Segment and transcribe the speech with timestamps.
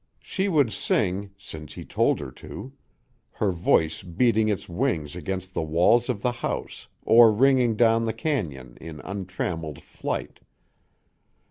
[0.23, 2.73] She would sing, since he told her to,
[3.35, 8.11] her voice beating its wings against the walls of the house or ringing down the
[8.15, 10.39] cañon in untrammeled flight.